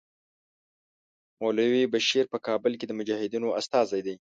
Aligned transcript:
مولوي 1.39 1.83
بشیر 1.93 2.25
په 2.33 2.37
کابل 2.47 2.71
کې 2.79 2.85
د 2.87 2.91
مجاهدینو 2.99 3.49
استازی 3.59 4.01
دی. 4.05 4.15